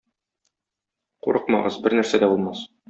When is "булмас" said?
2.35-2.69